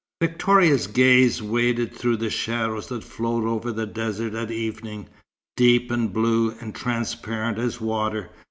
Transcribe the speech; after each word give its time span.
Victoria's 0.19 0.87
gaze 0.87 1.43
waded 1.43 1.93
through 1.93 2.17
the 2.17 2.31
shadows 2.31 2.87
that 2.87 3.03
flow 3.03 3.45
over 3.47 3.71
the 3.71 3.85
desert 3.85 4.33
at 4.33 4.49
evening, 4.49 5.07
deep 5.55 5.91
and 5.91 6.11
blue 6.11 6.55
and 6.59 6.73
transparent 6.73 7.59
as 7.59 7.79
water. 7.79 8.31